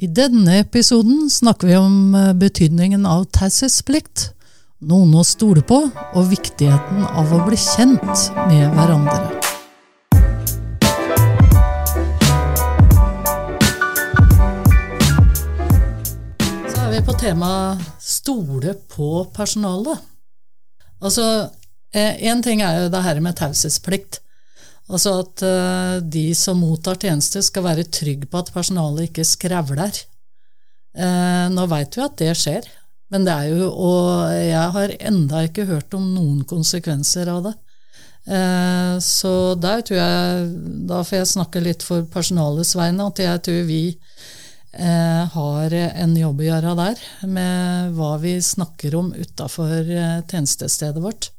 I 0.00 0.06
denne 0.08 0.54
episoden 0.62 1.26
snakker 1.30 1.68
vi 1.68 1.74
om 1.76 2.14
eh, 2.16 2.30
betydningen 2.32 3.02
av 3.04 3.26
taushetsplikt, 3.36 4.30
noen 4.88 5.10
å 5.12 5.24
stole 5.28 5.60
på, 5.60 5.76
og 5.92 6.30
viktigheten 6.30 7.02
av 7.04 7.34
å 7.36 7.40
bli 7.44 7.58
kjent 7.60 8.22
med 8.48 8.72
hverandre. 8.78 9.28
Så 16.64 16.80
er 16.86 16.88
vi 16.94 17.04
på 17.04 17.18
temaet 17.20 17.84
stole 18.00 18.78
på 18.96 19.26
personalet. 19.36 20.00
Altså, 21.04 21.28
én 21.92 22.40
ting 22.40 22.64
er 22.64 22.86
jo 22.86 22.92
det 22.96 23.04
her 23.04 23.20
med 23.20 23.36
taushetsplikt. 23.36 24.22
Altså 24.90 25.12
at 25.22 25.44
uh, 25.46 25.96
de 26.02 26.26
som 26.34 26.58
mottar 26.58 26.98
tjenester, 27.00 27.44
skal 27.46 27.66
være 27.66 27.88
trygg 27.94 28.26
på 28.30 28.42
at 28.42 28.52
personalet 28.54 29.10
ikke 29.10 29.26
skrevler. 29.28 30.02
Uh, 30.98 31.46
nå 31.54 31.66
veit 31.70 31.94
vi 31.94 32.02
at 32.04 32.18
det 32.18 32.34
skjer, 32.38 32.66
men 33.14 33.26
det 33.26 33.30
er 33.30 33.52
jo 33.52 33.68
Og 33.70 34.32
jeg 34.34 34.72
har 34.74 34.94
enda 34.98 35.44
ikke 35.46 35.68
hørt 35.68 35.94
om 35.94 36.08
noen 36.16 36.42
konsekvenser 36.48 37.30
av 37.30 37.44
det. 37.46 37.54
Uh, 38.26 38.98
så 39.02 39.54
der 39.56 39.80
tror 39.86 39.96
jeg 39.96 40.50
Da 40.90 40.98
får 41.06 41.16
jeg 41.16 41.30
snakke 41.30 41.62
litt 41.64 41.86
for 41.86 42.04
personalets 42.10 42.74
vegne, 42.78 43.06
at 43.06 43.22
jeg 43.22 43.46
tror 43.46 43.66
vi 43.70 43.84
har 44.70 45.72
en 45.74 46.12
jobb 46.14 46.44
å 46.44 46.44
gjøre 46.46 46.72
der 46.78 47.00
med 47.26 47.96
hva 47.96 48.12
vi 48.22 48.36
snakker 48.38 48.94
om 48.94 49.08
utafor 49.18 49.82
tjenestestedet 50.30 51.02
vårt. 51.02 51.32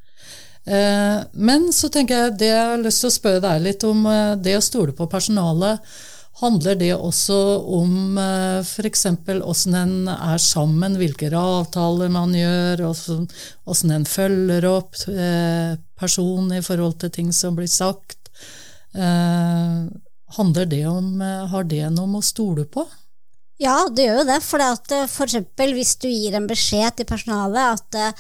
Eh, 0.66 1.20
men 1.34 1.72
så 1.74 1.90
tenker 1.90 2.28
jeg 2.28 2.38
det 2.38 2.52
jeg 2.52 2.66
har 2.70 2.82
lyst 2.82 3.02
til 3.02 3.10
å 3.10 3.16
spørre 3.16 3.44
deg 3.48 3.64
litt 3.66 3.86
om 3.88 4.06
eh, 4.06 4.34
det 4.38 4.58
å 4.60 4.66
stole 4.66 4.94
på 4.98 5.10
personalet. 5.10 5.82
Handler 6.42 6.78
det 6.78 6.94
også 6.96 7.38
om 7.78 8.18
eh, 8.22 8.62
f.eks. 8.62 9.08
åssen 9.42 9.78
en 9.78 9.96
er 10.14 10.42
sammen, 10.42 10.98
hvilke 11.02 11.32
avtaler 11.38 12.14
man 12.14 12.36
gjør, 12.38 12.86
åssen 12.92 13.95
en 13.98 14.08
følger 14.09 14.70
opp 14.70 15.02
personen 16.00 16.56
i 16.58 16.64
forhold 16.66 17.00
til 17.02 17.14
ting 17.14 17.34
som 17.36 17.58
blir 17.58 17.70
sagt? 17.70 18.18
Handler 18.92 20.66
det 20.68 20.81
om 20.90 21.22
Har 21.22 21.64
det 21.64 21.86
noe 21.94 22.20
å 22.20 22.23
stole 22.25 22.66
på? 22.68 22.84
Ja, 23.62 23.86
det 23.88 24.08
gjør 24.08 24.22
jo 24.22 24.28
det. 24.28 24.40
For 24.44 24.64
f.eks. 24.66 25.38
hvis 25.78 25.94
du 26.02 26.09
gir 26.09 26.36
en 26.36 26.50
beskjed 26.50 26.98
til 26.98 27.08
personalet 27.08 27.78
at 27.78 28.18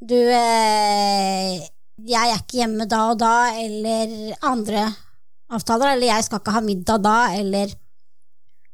du 0.00 0.16
eh, 0.16 1.60
jeg 2.08 2.30
er 2.32 2.40
ikke 2.40 2.60
hjemme 2.62 2.86
da 2.88 3.00
og 3.12 3.20
da, 3.20 3.34
eller 3.60 4.34
andre 4.46 4.86
avtaler, 5.50 5.94
eller 5.94 6.12
jeg 6.12 6.26
skal 6.26 6.40
ikke 6.40 6.54
ha 6.54 6.62
middag 6.64 7.02
da, 7.04 7.16
eller, 7.36 7.72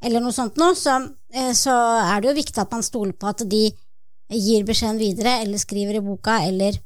eller 0.04 0.24
noe 0.24 0.34
sånt 0.36 0.58
noe, 0.60 0.76
så, 0.78 0.98
eh, 1.32 1.52
så, 1.56 1.74
er 2.04 2.20
det 2.20 2.30
jo 2.30 2.38
viktig 2.40 2.62
at 2.62 2.74
man 2.74 2.84
stoler 2.86 3.16
på 3.16 3.30
at 3.30 3.44
de 3.48 3.64
gir 4.36 4.66
beskjeden 4.66 5.00
videre, 5.00 5.38
eller 5.44 5.62
skriver 5.62 5.98
i 5.98 6.04
boka, 6.04 6.40
eller, 6.46 6.78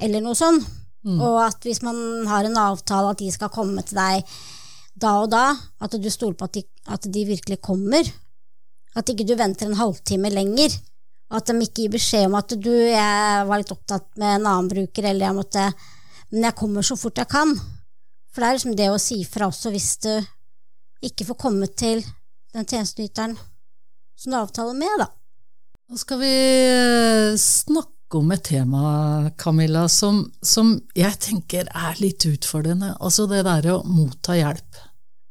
eller 0.00 0.24
noe 0.24 0.38
sånt. 0.38 0.66
Mm. 1.06 1.16
Og 1.16 1.38
at 1.46 1.64
hvis 1.64 1.80
man 1.80 1.96
har 2.28 2.44
en 2.44 2.58
avtale 2.60 3.14
at 3.14 3.20
de 3.22 3.30
skal 3.32 3.48
komme 3.52 3.80
til 3.88 3.96
deg 3.96 4.34
da 5.00 5.14
og 5.22 5.30
da, 5.32 5.44
at 5.80 5.94
du 5.96 6.10
stoler 6.12 6.36
på 6.36 6.48
at 6.48 6.58
de, 6.58 6.64
at 6.92 7.06
de 7.08 7.22
virkelig 7.24 7.56
kommer. 7.64 8.04
At 8.98 9.08
ikke 9.08 9.24
du 9.24 9.32
venter 9.38 9.68
en 9.70 9.78
halvtime 9.78 10.28
lenger 10.34 10.74
at 11.30 11.46
de 11.46 11.62
ikke 11.62 11.84
gir 11.84 11.92
beskjed 11.94 12.26
om 12.26 12.36
at 12.40 12.54
du, 12.58 12.72
jeg 12.72 13.46
var 13.46 13.60
litt 13.60 13.74
opptatt 13.74 14.08
med 14.18 14.40
en 14.40 14.48
annen 14.50 14.70
bruker, 14.70 15.06
eller 15.06 15.28
jeg 15.28 15.36
måtte 15.36 15.66
Men 16.30 16.44
jeg 16.46 16.58
kommer 16.58 16.86
så 16.86 16.94
fort 16.94 17.18
jeg 17.18 17.26
kan. 17.26 17.56
For 18.30 18.42
det 18.42 18.48
er 18.48 18.56
liksom 18.56 18.74
det 18.78 18.90
å 18.90 18.98
si 19.02 19.16
fra 19.26 19.48
også 19.50 19.72
hvis 19.74 19.92
du 20.04 20.12
ikke 21.02 21.26
får 21.30 21.38
komme 21.42 21.66
til 21.74 22.04
den 22.54 22.66
tjenesteyteren 22.66 23.34
som 24.14 24.30
du 24.30 24.36
avtaler 24.38 24.76
med, 24.78 25.00
da. 25.00 25.08
Nå 25.90 25.98
skal 25.98 26.20
vi 26.20 26.30
eh, 26.30 27.38
snakke 27.40 28.20
om 28.20 28.30
et 28.30 28.44
tema, 28.46 28.82
Camilla, 29.40 29.88
som, 29.90 30.22
som 30.38 30.76
jeg 30.94 31.18
tenker 31.24 31.66
er 31.66 31.98
litt 31.98 32.26
utfordrende. 32.28 32.92
Altså 33.02 33.26
det 33.30 33.42
derre 33.48 33.78
å 33.78 33.82
motta 33.88 34.36
hjelp. 34.38 34.78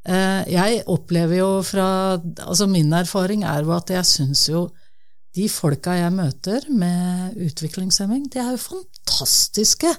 Eh, 0.10 0.42
jeg 0.52 0.84
opplever 0.90 1.42
jo 1.42 1.50
fra 1.64 1.88
Altså 2.18 2.68
min 2.72 2.92
erfaring 2.96 3.44
er 3.48 3.64
jo 3.64 3.74
at 3.76 3.92
jeg 3.94 4.08
syns 4.08 4.46
jo 4.50 4.66
de 5.40 5.48
folka 5.52 5.96
jeg 5.96 6.16
møter 6.16 6.66
med 6.74 7.38
utviklingshemming, 7.40 8.28
de 8.32 8.42
er 8.42 8.54
jo 8.56 8.64
fantastiske 8.66 9.92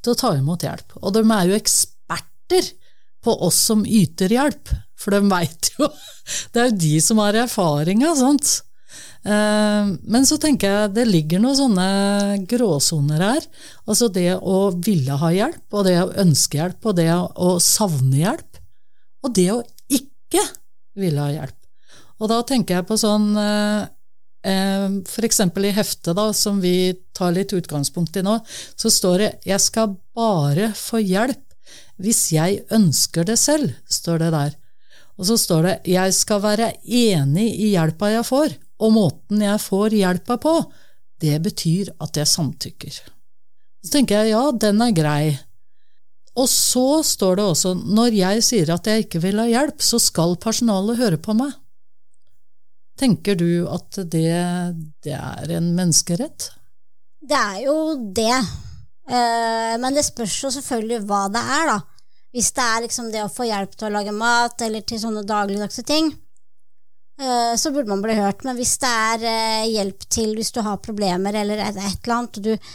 til 0.00 0.12
å 0.12 0.18
ta 0.18 0.32
imot 0.38 0.64
hjelp. 0.66 0.96
Og 1.02 1.14
de 1.14 1.22
er 1.22 1.50
jo 1.50 1.58
eksperter 1.58 2.72
på 3.20 3.34
oss 3.46 3.58
som 3.68 3.84
yter 3.84 4.32
hjelp, 4.32 4.72
for 4.98 5.14
de 5.14 5.20
veit 5.30 5.70
jo 5.76 5.88
Det 6.52 6.60
er 6.60 6.68
jo 6.70 6.80
de 6.82 6.96
som 7.04 7.20
har 7.22 7.38
erfaringa, 7.44 8.12
sant. 8.18 8.60
Eh, 9.20 9.90
men 10.14 10.26
så 10.28 10.38
tenker 10.40 10.72
jeg 10.72 10.92
det 10.96 11.06
ligger 11.08 11.42
noen 11.42 11.58
sånne 11.58 11.88
gråsoner 12.50 13.24
her. 13.24 13.46
Altså 13.86 14.08
det 14.12 14.32
å 14.38 14.70
ville 14.76 15.18
ha 15.22 15.32
hjelp, 15.34 15.64
og 15.74 15.86
det 15.86 15.96
å 16.00 16.10
ønske 16.24 16.60
hjelp, 16.60 16.80
og 16.86 16.98
det 16.98 17.10
å 17.14 17.54
savne 17.62 18.22
hjelp, 18.22 18.60
og 19.26 19.34
det 19.36 19.48
å 19.54 19.62
ikke 19.92 20.44
ville 20.98 21.24
ha 21.26 21.34
hjelp. 21.34 21.56
Og 22.20 22.28
da 22.28 22.42
tenker 22.46 22.80
jeg 22.80 22.88
på 22.88 23.00
sånn 23.00 23.32
eh, 23.40 23.88
F.eks. 24.42 25.40
i 25.40 25.72
heftet, 25.76 26.14
da, 26.16 26.32
som 26.32 26.60
vi 26.60 26.94
tar 27.12 27.34
litt 27.36 27.52
utgangspunkt 27.52 28.16
i 28.16 28.22
nå, 28.24 28.38
så 28.76 28.90
står 28.90 29.18
det 29.18 29.30
'Jeg 29.44 29.60
skal 29.60 29.96
bare 30.16 30.72
få 30.72 31.02
hjelp 31.04 31.44
hvis 32.00 32.32
jeg 32.32 32.64
ønsker 32.72 33.24
det 33.24 33.36
selv', 33.36 33.74
står 33.84 34.18
det 34.18 34.30
der. 34.32 34.56
Og 35.18 35.26
så 35.28 35.36
står 35.36 35.62
det 35.62 35.76
'Jeg 35.84 36.14
skal 36.14 36.40
være 36.40 36.72
enig 36.84 37.60
i 37.60 37.76
hjelpa 37.76 38.08
jeg 38.08 38.24
får', 38.24 38.56
og 38.80 38.92
måten 38.92 39.42
jeg 39.44 39.60
får 39.60 39.90
hjelpa 39.90 40.36
på, 40.40 40.72
det 41.20 41.36
betyr 41.42 41.92
at 42.00 42.16
jeg 42.16 42.26
samtykker. 42.26 43.00
Så 43.84 43.92
tenker 43.92 44.24
jeg 44.24 44.32
ja, 44.32 44.50
den 44.52 44.80
er 44.80 44.96
grei. 44.96 45.38
Og 46.36 46.48
så 46.48 47.02
står 47.04 47.36
det 47.36 47.44
også 47.44 47.74
'Når 47.76 48.16
jeg 48.16 48.42
sier 48.42 48.70
at 48.72 48.86
jeg 48.86 49.04
ikke 49.04 49.20
vil 49.20 49.38
ha 49.38 49.44
hjelp, 49.44 49.82
så 49.82 50.00
skal 50.00 50.36
personalet 50.36 50.96
høre 50.96 51.18
på 51.18 51.36
meg'. 51.36 51.59
Tenker 53.00 53.38
du 53.40 53.64
at 53.72 53.96
det, 54.12 54.32
det 55.04 55.14
er 55.16 55.52
en 55.56 55.70
menneskerett? 55.76 56.50
Det 57.20 57.36
er 57.36 57.62
jo 57.64 57.76
det. 58.16 58.34
Eh, 59.10 59.76
men 59.80 59.96
det 59.96 60.04
spørs 60.06 60.36
jo 60.44 60.50
selvfølgelig 60.52 61.00
hva 61.08 61.24
det 61.32 61.40
er, 61.40 61.72
da. 61.72 61.78
Hvis 62.30 62.52
det 62.54 62.64
er 62.64 62.84
liksom 62.84 63.08
det 63.10 63.24
å 63.24 63.32
få 63.32 63.48
hjelp 63.48 63.72
til 63.74 63.88
å 63.88 63.94
lage 63.96 64.14
mat, 64.14 64.60
eller 64.62 64.84
til 64.86 65.00
sånne 65.02 65.24
dagligdagse 65.26 65.82
ting, 65.88 66.12
eh, 67.18 67.54
så 67.58 67.72
burde 67.74 67.90
man 67.90 68.04
bli 68.04 68.18
hørt. 68.20 68.44
Men 68.46 68.58
hvis 68.60 68.76
det 68.82 68.92
er 69.10 69.26
eh, 69.32 69.70
hjelp 69.72 70.06
til 70.06 70.36
hvis 70.38 70.52
du 70.54 70.60
har 70.66 70.82
problemer 70.84 71.40
eller 71.40 71.64
et, 71.70 71.80
eller 71.80 72.16
annet, 72.18 72.38
og 72.38 72.50
du 72.50 72.72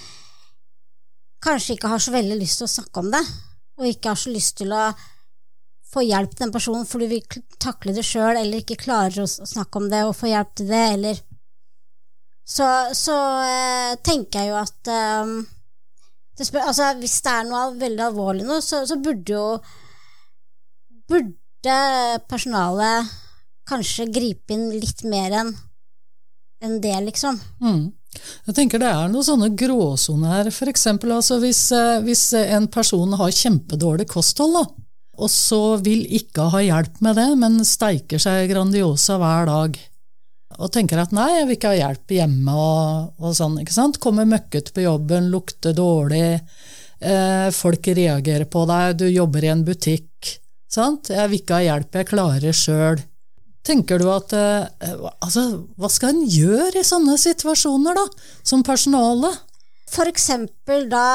kanskje 1.46 1.78
ikke 1.78 1.92
har 1.94 2.02
så 2.02 2.16
veldig 2.16 2.40
lyst 2.42 2.59
til 2.59 2.68
å 2.68 2.75
snakke 2.80 3.06
om 3.06 3.13
det, 3.13 3.22
og 3.78 3.92
ikke 3.92 4.12
har 4.12 4.19
så 4.19 4.34
lyst 4.34 4.57
til 4.59 4.74
å 4.74 4.88
få 5.95 6.03
hjelp 6.06 6.35
til 6.35 6.45
den 6.45 6.53
personen 6.53 6.88
fordi 6.89 7.09
vi 7.11 7.22
takler 7.61 7.95
det 7.95 8.06
sjøl, 8.06 8.35
eller 8.35 8.61
ikke 8.61 8.79
klarer 8.83 9.23
å 9.23 9.29
snakke 9.29 9.81
om 9.81 9.89
det 9.91 10.03
og 10.06 10.16
få 10.17 10.29
hjelp 10.31 10.53
til 10.59 10.69
det, 10.72 10.85
eller 10.97 11.23
Så, 12.45 12.66
så 12.94 13.16
eh, 13.41 13.95
tenker 14.06 14.44
jeg 14.44 14.51
jo 14.51 14.57
at 14.59 14.91
eh, 14.94 15.35
det 16.38 16.45
spør, 16.45 16.67
altså, 16.69 16.91
Hvis 17.00 17.22
det 17.25 17.31
er 17.31 17.47
noe 17.47 17.63
veldig 17.79 18.03
alvorlig 18.09 18.45
nå, 18.45 18.59
så, 18.61 18.83
så 18.85 19.00
burde 19.01 19.33
jo 19.33 19.45
Burde 21.09 21.78
personalet 22.29 23.13
kanskje 23.66 24.12
gripe 24.13 24.53
inn 24.53 24.67
litt 24.77 25.01
mer 25.09 25.33
enn 25.39 25.56
en 26.66 26.79
det, 26.81 26.95
liksom. 27.07 27.38
Mm. 27.62 27.91
Jeg 28.47 28.56
tenker 28.57 28.81
Det 28.81 28.88
er 28.89 29.09
noen 29.12 29.25
sånne 29.27 29.50
gråsoner 29.59 30.31
her. 30.31 30.50
For 30.56 30.72
eksempel, 30.72 31.12
altså, 31.13 31.38
hvis, 31.41 31.67
eh, 31.75 32.00
hvis 32.06 32.23
en 32.39 32.69
person 32.72 33.13
har 33.19 33.33
kjempedårlig 33.35 34.07
kosthold, 34.09 34.56
da, 34.56 34.84
og 35.15 35.31
så 35.31 35.77
vil 35.83 36.05
ikke 36.17 36.49
ha 36.53 36.61
hjelp 36.63 37.01
med 37.05 37.19
det, 37.19 37.27
men 37.39 37.59
steiker 37.67 38.21
seg 38.21 38.49
Grandiosa 38.51 39.17
hver 39.21 39.49
dag. 39.49 39.77
Og 40.55 40.71
tenker 40.71 41.01
at 41.01 41.13
nei, 41.15 41.27
jeg 41.39 41.47
vil 41.47 41.57
ikke 41.57 41.73
ha 41.73 41.79
hjelp 41.79 42.13
hjemme 42.15 42.56
og, 42.56 43.15
og 43.19 43.35
sånn. 43.35 43.57
ikke 43.62 43.75
sant? 43.75 44.00
Kommer 44.03 44.27
møkket 44.29 44.71
på 44.75 44.85
jobben, 44.85 45.27
lukter 45.33 45.75
dårlig, 45.75 46.39
eh, 47.00 47.50
folk 47.56 47.89
reagerer 47.89 48.47
på 48.51 48.63
deg, 48.69 49.01
du 49.01 49.07
jobber 49.09 49.44
i 49.44 49.51
en 49.51 49.65
butikk. 49.67 50.38
sant? 50.71 51.12
Jeg 51.12 51.31
vil 51.31 51.41
ikke 51.41 51.59
ha 51.59 51.68
hjelp, 51.69 52.00
jeg 52.00 52.11
klarer 52.11 52.56
sjøl. 52.56 53.03
Tenker 53.65 54.00
du 54.00 54.06
at 54.13 54.33
eh, 54.38 54.94
altså, 55.25 55.65
Hva 55.79 55.89
skal 55.89 56.13
en 56.13 56.25
gjøre 56.29 56.79
i 56.79 56.85
sånne 56.85 57.18
situasjoner, 57.18 57.97
da, 57.97 58.06
som 58.45 58.63
personale? 58.63 59.31
For 59.91 60.09
eksempel 60.09 60.87
da 60.89 61.05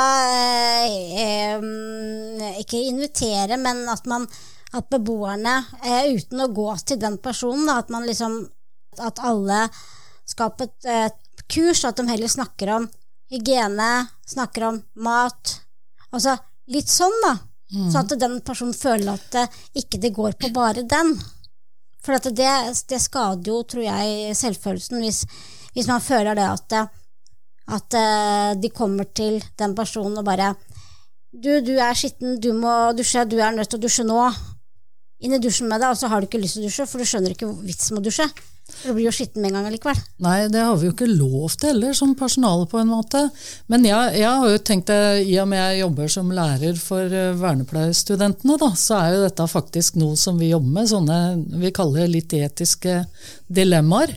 eh, 1.19 1.59
Ikke 2.61 2.79
invitere, 2.87 3.59
men 3.59 3.83
at 3.91 4.07
man 4.11 4.29
at 4.71 4.87
beboerne, 4.87 5.57
eh, 5.83 6.13
uten 6.15 6.45
å 6.45 6.53
gå 6.55 6.69
til 6.87 7.01
den 7.03 7.17
personen, 7.19 7.67
da, 7.67 7.81
at 7.83 7.91
man 7.91 8.07
liksom 8.07 8.45
At 9.03 9.19
alle 9.23 9.65
skaper 10.29 10.69
et, 10.69 10.87
eh, 10.87 11.11
kurs, 11.51 11.85
at 11.85 11.97
de 11.97 12.07
heller 12.07 12.29
snakker 12.29 12.71
om 12.75 12.89
hygiene, 13.31 14.09
snakker 14.27 14.67
om 14.67 14.83
mat. 14.95 15.61
Altså 16.13 16.37
litt 16.71 16.91
sånn, 16.91 17.15
da. 17.23 17.37
Mm. 17.75 17.91
Så 17.91 17.99
at 18.01 18.15
den 18.19 18.41
personen 18.47 18.75
føler 18.75 19.15
at 19.15 19.27
det, 19.31 19.47
ikke 19.79 20.01
det 20.03 20.13
går 20.15 20.35
på 20.39 20.51
bare 20.55 20.83
den. 20.83 21.15
For 22.03 22.19
det, 22.19 22.51
det 22.91 23.01
skader 23.01 23.47
jo, 23.47 23.63
tror 23.63 23.87
jeg, 23.87 24.37
selvfølelsen 24.37 25.03
hvis, 25.03 25.25
hvis 25.75 25.89
man 25.91 26.03
føler 26.03 26.39
det 26.39 26.47
at, 26.47 26.79
at 27.71 27.97
eh, 27.99 28.53
de 28.61 28.71
kommer 28.75 29.09
til 29.15 29.41
den 29.59 29.75
personen 29.79 30.19
og 30.19 30.27
bare 30.27 30.55
Du, 31.31 31.61
du 31.63 31.77
er 31.79 31.95
skitten, 31.95 32.41
du 32.43 32.51
må 32.53 32.91
dusje, 32.99 33.23
du 33.31 33.39
er 33.39 33.55
nødt 33.55 33.71
til 33.71 33.79
å 33.79 33.85
dusje 33.85 34.03
nå. 34.03 34.19
Inn 35.23 35.37
i 35.37 35.39
dusjen 35.39 35.69
med 35.71 35.79
deg, 35.79 35.93
og 35.93 35.99
så 36.01 36.09
har 36.11 36.21
du 36.21 36.27
ikke 36.27 36.41
lyst 36.43 36.57
til 36.57 36.65
å 36.65 36.71
dusje, 36.71 36.87
for 36.91 36.99
du 36.99 37.07
skjønner 37.07 37.37
ikke 37.37 37.51
vitsen 37.63 37.95
med 37.95 38.03
å 38.03 38.09
dusje. 38.09 38.27
For 38.71 38.91
du 38.91 38.97
blir 38.97 39.07
jo 39.09 39.13
skitten 39.15 39.43
med 39.43 39.51
en 39.51 39.59
gang 39.59 39.69
allikevel. 39.69 40.01
Nei, 40.25 40.37
det 40.53 40.63
har 40.65 40.77
vi 40.81 40.89
jo 40.89 40.95
ikke 40.95 41.09
lov 41.11 41.55
til 41.59 41.71
heller, 41.73 41.95
som 41.97 42.17
personale, 42.19 42.67
på 42.71 42.81
en 42.81 42.91
måte. 42.91 43.23
Men 43.71 43.87
jeg, 43.87 44.15
jeg 44.21 44.43
har 44.43 44.53
jo 44.55 44.61
tenkt 44.67 44.91
det, 44.91 45.01
i 45.27 45.37
og 45.43 45.49
med 45.51 45.61
jeg 45.61 45.83
jobber 45.83 46.13
som 46.17 46.35
lærer 46.35 46.83
for 46.83 47.17
eh, 47.21 47.33
vernepleierstudentene, 47.41 48.59
da, 48.63 48.71
så 48.79 48.99
er 49.01 49.15
jo 49.15 49.25
dette 49.27 49.49
faktisk 49.55 49.99
noe 50.01 50.19
som 50.19 50.39
vi 50.41 50.53
jobber 50.53 50.77
med, 50.81 50.91
sånne 50.91 51.21
vi 51.63 51.75
kaller 51.77 52.11
litt 52.11 52.35
etiske 52.37 53.03
dilemmaer. 53.47 54.15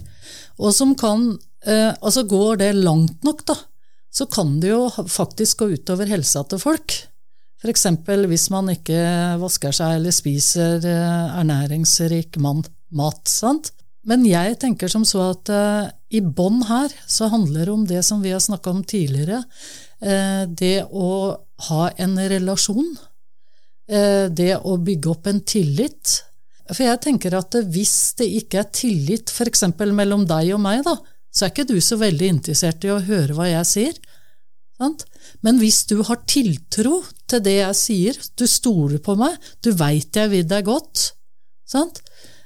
Og 0.61 0.73
som 0.75 0.93
kan 0.97 1.33
eh, 1.65 1.91
Altså, 2.01 2.23
går 2.27 2.61
det 2.63 2.73
langt 2.77 3.23
nok, 3.23 3.45
da, 3.49 3.57
så 4.13 4.27
kan 4.29 4.59
det 4.61 4.69
jo 4.73 4.87
faktisk 4.91 5.63
gå 5.63 5.73
utover 5.77 6.09
helsa 6.11 6.43
til 6.47 6.61
folk. 6.61 6.95
F.eks. 7.63 7.85
hvis 8.27 8.49
man 8.51 8.73
ikke 8.73 8.99
vasker 9.39 9.71
seg 9.71 9.97
eller 9.97 10.11
spiser 10.11 10.83
eh, 10.83 11.37
ernæringsrik 11.39 12.35
mat. 12.41 13.23
sant? 13.31 13.71
Men 14.03 14.25
jeg 14.27 14.57
tenker 14.59 14.91
som 14.91 15.05
så 15.07 15.29
at 15.31 15.49
uh, 15.53 15.87
i 16.11 16.19
bånn 16.19 16.65
her 16.67 16.91
så 17.07 17.29
handler 17.31 17.63
det 17.63 17.73
om 17.73 17.85
det 17.87 18.01
som 18.03 18.19
vi 18.23 18.33
har 18.35 18.43
snakka 18.43 18.73
om 18.73 18.83
tidligere. 18.83 19.39
Uh, 20.03 20.43
det 20.51 20.83
å 20.91 21.39
ha 21.69 21.87
en 22.03 22.17
relasjon. 22.19 22.89
Uh, 23.87 24.27
det 24.27 24.57
å 24.59 24.75
bygge 24.75 25.13
opp 25.13 25.31
en 25.31 25.39
tillit. 25.47 26.17
For 26.67 26.83
jeg 26.83 26.99
tenker 27.03 27.37
at 27.39 27.55
hvis 27.71 27.95
det 28.19 28.27
ikke 28.41 28.59
er 28.65 28.69
tillit 28.75 29.31
f.eks. 29.31 29.69
mellom 29.95 30.27
deg 30.27 30.51
og 30.57 30.61
meg, 30.63 30.83
da, 30.83 30.97
så 31.33 31.45
er 31.45 31.53
ikke 31.53 31.69
du 31.69 31.79
så 31.81 31.97
veldig 32.01 32.29
interessert 32.37 32.85
i 32.85 32.91
å 32.93 33.01
høre 33.03 33.33
hva 33.37 33.49
jeg 33.49 33.69
sier. 33.69 33.97
Sant? 34.77 35.05
Men 35.45 35.59
hvis 35.61 35.83
du 35.89 35.99
har 36.05 36.21
tiltro 36.29 37.01
til 37.29 37.43
det 37.45 37.57
jeg 37.59 37.79
sier, 37.79 38.21
du 38.37 38.45
stoler 38.49 39.01
på 39.03 39.15
meg, 39.17 39.35
du 39.65 39.71
veit 39.77 40.15
jeg 40.17 40.31
vil 40.33 40.47
deg 40.49 40.67
godt, 40.69 41.09
sant? 41.69 42.03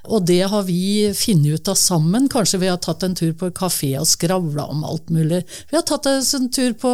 og 0.08 0.24
det 0.28 0.40
har 0.48 0.64
vi 0.64 1.10
funnet 1.16 1.58
ut 1.58 1.68
av 1.68 1.76
sammen. 1.76 2.28
Kanskje 2.32 2.62
vi 2.62 2.70
har 2.70 2.80
tatt 2.80 3.04
en 3.04 3.16
tur 3.18 3.34
på 3.36 3.50
kafé 3.56 3.92
og 4.00 4.08
skravla 4.08 4.68
om 4.72 4.84
alt 4.88 5.10
mulig. 5.12 5.42
Vi 5.68 5.76
har 5.76 5.84
tatt 5.84 6.08
en 6.08 6.48
tur 6.54 6.72
på, 6.80 6.92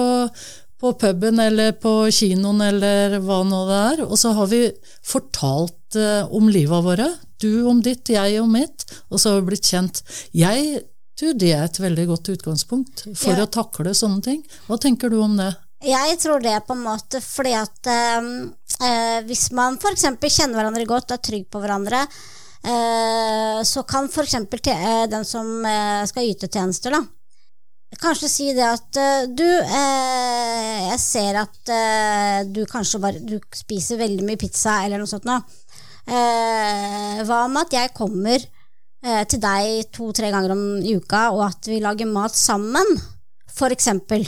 på 0.80 0.92
puben 0.98 1.38
eller 1.42 1.76
på 1.78 1.92
kinoen 2.14 2.64
eller 2.70 3.18
hva 3.22 3.42
nå 3.46 3.60
det 3.68 3.82
er, 3.92 4.02
og 4.08 4.18
så 4.18 4.34
har 4.38 4.50
vi 4.50 4.64
fortalt 5.06 6.00
eh, 6.00 6.24
om 6.34 6.50
livet 6.50 6.86
våre. 6.88 7.06
Du 7.42 7.68
om 7.70 7.82
ditt, 7.84 8.10
jeg 8.10 8.40
om 8.42 8.50
mitt, 8.56 8.86
og 9.10 9.20
så 9.20 9.34
har 9.34 9.42
vi 9.42 9.52
blitt 9.52 9.70
kjent. 9.70 10.02
Jeg 10.34 10.82
det 11.14 11.52
er 11.54 11.64
et 11.64 11.78
veldig 11.78 12.06
godt 12.10 12.32
utgangspunkt 12.34 13.04
for 13.14 13.36
ja. 13.36 13.44
å 13.44 13.50
takle 13.50 13.94
sånne 13.94 14.22
ting. 14.24 14.40
Hva 14.66 14.78
tenker 14.82 15.12
du 15.12 15.20
om 15.22 15.36
det? 15.38 15.52
Jeg 15.84 16.16
tror 16.22 16.40
det 16.40 16.54
på 16.66 16.74
en 16.74 16.84
måte 16.86 17.20
fordi 17.20 17.52
at 17.58 17.90
eh, 17.92 18.30
eh 18.88 19.18
hvis 19.28 19.50
man 19.56 19.76
f.eks. 19.76 20.06
kjenner 20.22 20.56
hverandre 20.58 20.86
godt 20.88 21.12
og 21.12 21.18
er 21.18 21.26
trygg 21.28 21.44
på 21.52 21.60
hverandre, 21.60 22.00
eh, 22.64 23.60
så 23.68 23.84
kan 23.88 24.08
f.eks. 24.08 24.34
Eh, 24.40 25.04
den 25.12 25.28
som 25.28 25.60
eh, 25.68 26.06
skal 26.08 26.30
yte 26.30 26.48
tjenester, 26.48 26.96
da, 26.96 27.02
kanskje 28.00 28.32
si 28.32 28.48
det 28.56 28.64
at 28.66 28.98
eh, 28.98 29.28
du, 29.28 29.44
jeg 29.44 30.98
ser 31.02 31.38
at 31.44 31.74
du 32.50 32.64
kanskje 32.70 33.02
bare 33.02 33.22
du 33.22 33.36
spiser 33.54 34.00
veldig 34.00 34.26
mye 34.26 34.40
pizza 34.40 34.80
eller 34.84 34.98
noe 34.98 35.10
sånt 35.10 35.28
nå. 35.28 35.38
hva 36.04 37.38
med 37.48 37.62
at 37.62 37.76
jeg 37.76 37.94
kommer 37.96 38.42
til 39.28 39.40
deg 39.42 39.90
to-tre 39.92 40.30
ganger 40.32 40.54
om 40.54 40.62
i 40.80 40.94
uka, 40.96 41.26
og 41.34 41.42
at 41.50 41.68
vi 41.68 41.82
lager 41.84 42.08
mat 42.08 42.32
sammen, 42.36 42.94
for 43.52 43.74
eksempel? 43.74 44.24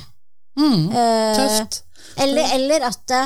Mm, 0.57 0.89
eh, 0.93 1.37
tøft. 1.37 1.83
Eller, 2.21 2.55
eller 2.57 2.87
at 2.89 3.03
det 3.11 3.23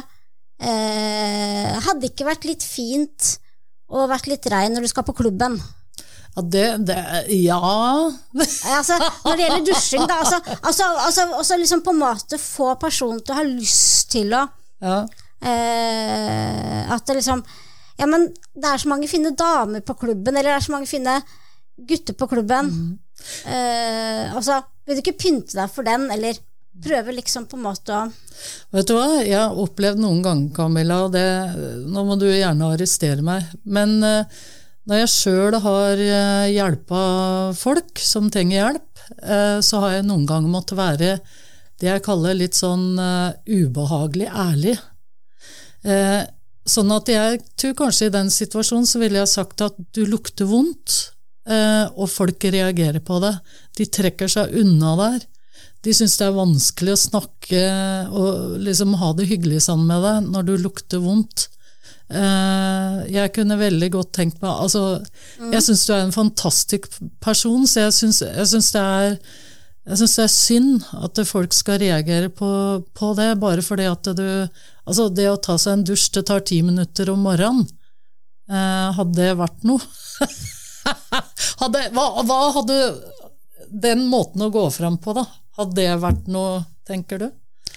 eh, 0.67 1.77
hadde 1.87 2.11
ikke 2.11 2.27
vært 2.27 2.47
litt 2.49 2.65
fint 2.67 3.37
å 3.91 4.07
vært 4.11 4.31
litt 4.31 4.47
rein 4.51 4.75
når 4.75 4.87
du 4.87 4.91
skal 4.93 5.07
på 5.07 5.17
klubben. 5.19 5.59
Ja, 6.31 6.43
det, 6.47 6.67
det 6.87 6.97
Ja 7.43 7.59
altså, 7.59 8.95
Når 9.25 9.33
det 9.35 9.43
gjelder 9.43 9.65
dusjing, 9.67 10.05
da. 10.07 10.21
Altså, 10.23 10.39
altså, 10.63 10.85
altså, 11.07 11.25
altså 11.41 11.57
liksom 11.59 11.83
på 11.83 11.91
en 11.91 11.99
måte 12.05 12.39
få 12.39 12.69
personen 12.79 13.19
til 13.19 13.35
å 13.35 13.39
ha 13.41 13.47
lyst 13.49 14.13
til 14.15 14.31
å 14.39 14.45
ja. 14.79 15.01
eh, 15.43 16.93
At 16.95 17.03
det 17.09 17.19
liksom 17.19 17.43
Ja, 17.99 18.07
men 18.07 18.29
det 18.31 18.71
er 18.71 18.79
så 18.79 18.93
mange 18.93 19.11
fine 19.11 19.35
damer 19.35 19.83
på 19.83 19.99
klubben, 19.99 20.37
eller 20.37 20.53
det 20.53 20.61
er 20.61 20.69
så 20.69 20.77
mange 20.77 20.89
fine 20.89 21.19
gutter 21.89 22.17
på 22.19 22.29
klubben. 22.31 22.71
Mm. 22.71 22.99
Eh, 23.47 24.37
altså, 24.37 24.61
vil 24.87 24.99
du 24.99 25.03
ikke 25.05 25.19
pynte 25.21 25.59
deg 25.59 25.73
for 25.73 25.87
den, 25.87 26.09
eller 26.13 26.39
prøve 26.81 27.13
liksom 27.13 27.47
på 27.51 27.59
en 27.59 27.67
måte 27.67 27.97
å 27.97 28.07
Vet 28.73 28.89
du 28.89 28.95
hva, 28.97 29.21
jeg 29.21 29.37
har 29.37 29.59
opplevd 29.59 30.01
noen 30.01 30.23
ganger, 30.25 30.53
Camilla, 30.57 31.03
og 31.05 31.13
det, 31.13 31.27
nå 31.91 32.05
må 32.09 32.17
du 32.17 32.25
gjerne 32.31 32.71
arrestere 32.73 33.25
meg, 33.27 33.45
men 33.69 33.99
eh, 34.07 34.39
når 34.89 35.03
jeg 35.03 35.11
sjøl 35.13 35.57
har 35.61 36.01
uh, 36.01 36.47
hjelpa 36.49 37.01
folk 37.55 38.01
som 38.01 38.31
trenger 38.33 38.57
hjelp, 38.57 39.03
eh, 39.21 39.59
så 39.61 39.83
har 39.85 39.99
jeg 39.99 40.07
noen 40.09 40.25
ganger 40.27 40.55
måttet 40.55 40.81
være 40.81 41.13
det 41.81 41.91
jeg 41.91 42.05
kaller 42.05 42.37
litt 42.37 42.57
sånn 42.57 42.99
ubehagelig 43.49 44.27
ærlig. 44.29 44.75
sånn 46.69 46.93
at 46.93 47.09
jeg 47.09 47.39
tror 47.57 47.77
kanskje 47.79 48.11
i 48.11 48.13
den 48.13 48.29
situasjonen 48.29 48.85
så 48.89 49.01
ville 49.01 49.17
jeg 49.23 49.31
sagt 49.33 49.65
at 49.65 49.79
du 49.97 50.03
lukter 50.05 50.45
vondt, 50.51 50.99
og 51.51 52.07
folk 52.13 52.45
reagerer 52.53 53.03
på 53.03 53.19
det. 53.25 53.33
De 53.79 53.87
trekker 53.91 54.31
seg 54.31 54.53
unna 54.61 54.93
der. 55.01 55.25
De 55.85 55.95
syns 55.97 56.19
det 56.21 56.27
er 56.29 56.37
vanskelig 56.37 56.93
å 56.95 57.01
snakke 57.01 57.63
og 58.13 58.59
liksom 58.61 58.99
ha 59.01 59.15
det 59.17 59.31
hyggelig 59.31 59.63
sammen 59.65 59.89
med 59.89 60.05
deg 60.05 60.29
når 60.35 60.49
du 60.49 60.55
lukter 60.61 61.01
vondt. 61.03 61.49
Eh, 62.11 62.97
jeg 63.15 63.33
kunne 63.37 63.59
veldig 63.61 63.89
godt 63.95 64.11
tenkt 64.17 64.41
meg 64.43 64.51
altså, 64.51 64.99
mm. 65.39 65.53
Jeg 65.55 65.63
syns 65.63 65.85
du 65.87 65.93
er 65.95 66.01
en 66.03 66.15
fantastisk 66.15 66.89
person, 67.23 67.69
så 67.71 67.85
jeg 67.85 67.95
syns, 68.01 68.73
det 68.75 68.83
er 68.83 69.15
det 69.87 70.09
er 70.11 70.33
synd 70.33 70.89
at 70.99 71.21
folk 71.29 71.55
skal 71.55 71.79
reagere 71.83 72.33
på, 72.35 72.51
på, 72.99 73.13
det, 73.15 73.31
bare 73.41 73.63
fordi 73.63 73.87
at 73.91 74.11
du 74.19 74.27
Altså, 74.91 75.07
det 75.15 75.29
å 75.31 75.39
ta 75.39 75.55
seg 75.61 75.77
en 75.77 75.85
dusj, 75.87 76.09
det 76.17 76.25
tar 76.27 76.43
ti 76.43 76.57
minutter 76.67 77.13
om 77.13 77.21
morgenen. 77.23 77.69
Eh, 78.51 78.89
hadde 78.97 79.15
det 79.15 79.37
vært 79.39 79.63
noe? 79.69 79.79
hadde, 81.63 81.85
hva, 81.97 82.07
hva 82.27 82.41
hadde 82.57 82.79
den 83.71 84.07
måten 84.11 84.47
å 84.47 84.51
gå 84.53 84.65
fram 84.75 84.99
på, 85.03 85.15
da? 85.17 85.27
Hadde 85.61 85.79
det 85.79 86.01
vært 86.03 86.31
noe, 86.33 86.63
tenker 86.89 87.23
du? 87.23 87.29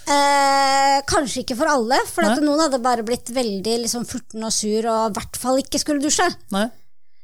Eh, 0.04 0.98
kanskje 1.08 1.44
ikke 1.44 1.56
for 1.56 1.70
alle, 1.72 1.98
for 2.10 2.28
noen 2.44 2.66
hadde 2.66 2.82
bare 2.84 3.06
blitt 3.08 3.30
veldig 3.32 3.78
liksom, 3.86 4.08
furten 4.10 4.44
og 4.44 4.52
sur 4.52 4.88
og 4.92 5.12
i 5.12 5.14
hvert 5.16 5.40
fall 5.40 5.62
ikke 5.62 5.80
skulle 5.80 6.04
dusje. 6.04 6.28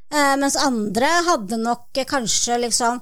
Eh, 0.09 0.35
mens 0.41 0.57
andre 0.59 1.09
hadde 1.27 1.59
nok 1.61 1.99
kanskje 2.07 2.61
liksom 2.63 3.01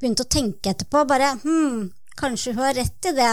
begynt 0.00 0.22
å 0.22 0.30
tenke 0.30 0.72
etterpå. 0.72 1.04
Bare 1.08 1.34
hm, 1.42 1.88
kanskje 2.16 2.54
hun 2.54 2.64
har 2.68 2.76
rett 2.78 3.10
i 3.10 3.14
det. 3.16 3.32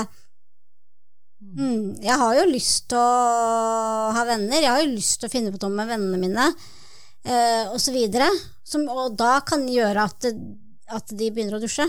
Hmm, 1.54 1.94
jeg 2.02 2.18
har 2.20 2.38
jo 2.40 2.46
lyst 2.50 2.88
til 2.90 2.98
å 2.98 4.14
ha 4.16 4.24
venner, 4.26 4.62
jeg 4.62 4.72
har 4.72 4.82
jo 4.82 4.94
lyst 4.96 5.20
til 5.22 5.30
å 5.30 5.34
finne 5.34 5.52
på 5.54 5.60
noe 5.62 5.76
med 5.76 5.92
vennene 5.92 6.20
mine, 6.22 6.46
eh, 7.26 7.70
osv. 7.74 8.00
Og 8.84 9.20
da 9.20 9.36
kan 9.48 9.68
gjøre 9.70 10.08
at, 10.10 10.32
at 10.94 11.14
de 11.14 11.30
begynner 11.30 11.60
å 11.60 11.64
dusje. 11.64 11.88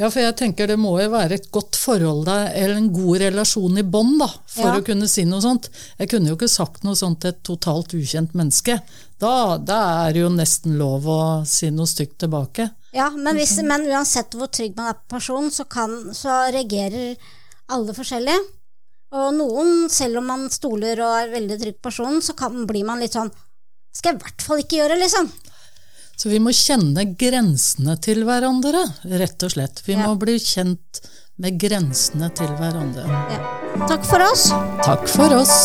Ja, 0.00 0.08
for 0.08 0.20
jeg 0.22 0.34
tenker 0.38 0.66
det 0.70 0.78
må 0.80 0.96
jo 1.00 1.10
være 1.12 1.36
et 1.38 1.48
godt 1.54 1.76
forhold 1.78 2.24
der, 2.28 2.48
eller 2.58 2.78
en 2.80 2.90
god 2.94 3.20
relasjon 3.22 3.78
i 3.78 3.86
bånd, 3.86 4.16
da, 4.22 4.28
for 4.50 4.70
ja. 4.72 4.80
å 4.80 4.86
kunne 4.86 5.08
si 5.10 5.24
noe 5.28 5.42
sånt. 5.44 5.68
Jeg 6.00 6.10
kunne 6.10 6.32
jo 6.32 6.38
ikke 6.38 6.50
sagt 6.50 6.86
noe 6.86 6.98
sånt 6.98 7.20
til 7.22 7.34
et 7.34 7.42
totalt 7.46 7.94
ukjent 7.96 8.34
menneske. 8.38 8.80
Da, 9.20 9.34
da 9.58 9.80
er 10.06 10.16
det 10.16 10.24
jo 10.24 10.32
nesten 10.34 10.78
lov 10.80 11.06
å 11.10 11.20
si 11.48 11.70
noe 11.74 11.90
stygt 11.90 12.18
tilbake. 12.24 12.70
Ja, 12.96 13.10
men, 13.14 13.36
hvis, 13.38 13.54
men 13.66 13.86
uansett 13.90 14.34
hvor 14.34 14.50
trygg 14.50 14.74
man 14.78 14.90
er 14.92 14.98
på 14.98 15.14
personen, 15.18 15.52
så, 15.54 15.66
kan, 15.70 16.10
så 16.16 16.46
reagerer 16.50 17.14
alle 17.70 17.94
forskjellig. 17.94 18.38
Og 19.20 19.30
noen, 19.34 19.86
selv 19.90 20.20
om 20.20 20.28
man 20.30 20.50
stoler 20.50 20.98
og 21.02 21.14
er 21.18 21.32
veldig 21.32 21.58
trygg 21.60 21.78
på 21.78 21.88
personen, 21.90 22.20
så 22.22 22.34
kan, 22.38 22.64
blir 22.66 22.86
man 22.86 23.02
litt 23.02 23.14
sånn 23.18 23.30
Skal 23.92 24.12
jeg 24.14 24.20
i 24.20 24.24
hvert 24.24 24.44
fall 24.46 24.62
ikke 24.62 24.80
gjøre, 24.80 24.98
liksom. 25.00 25.30
Så 26.20 26.28
vi 26.28 26.40
må 26.42 26.52
kjenne 26.52 27.06
grensene 27.18 27.96
til 28.04 28.26
hverandre, 28.28 28.82
rett 29.22 29.46
og 29.46 29.54
slett. 29.54 29.80
Vi 29.86 29.96
ja. 29.96 30.04
må 30.04 30.18
bli 30.20 30.36
kjent 30.36 31.00
med 31.40 31.56
grensene 31.60 32.28
til 32.36 32.52
hverandre. 32.60 33.06
Ja. 33.08 33.40
Takk 33.88 34.04
for 34.04 34.28
oss. 34.28 34.50
Takk 34.84 35.08
for 35.08 35.40
oss. 35.40 35.56